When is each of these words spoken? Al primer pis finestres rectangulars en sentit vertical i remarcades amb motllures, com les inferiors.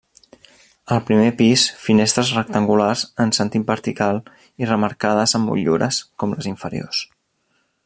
Al 0.93 1.01
primer 1.09 1.27
pis 1.41 1.65
finestres 1.81 2.31
rectangulars 2.37 3.03
en 3.25 3.35
sentit 3.39 3.67
vertical 3.69 4.19
i 4.65 4.71
remarcades 4.71 5.37
amb 5.41 5.51
motllures, 5.51 6.01
com 6.23 6.35
les 6.39 6.49
inferiors. 6.55 7.05